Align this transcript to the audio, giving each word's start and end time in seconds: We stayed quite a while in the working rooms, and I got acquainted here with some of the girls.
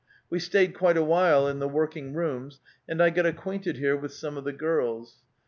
We 0.31 0.39
stayed 0.39 0.73
quite 0.73 0.97
a 0.97 1.03
while 1.03 1.47
in 1.47 1.59
the 1.59 1.67
working 1.69 2.15
rooms, 2.15 2.59
and 2.89 3.03
I 3.03 3.11
got 3.11 3.27
acquainted 3.27 3.77
here 3.77 3.95
with 3.95 4.11
some 4.13 4.35
of 4.35 4.45
the 4.45 4.51
girls. 4.51 5.17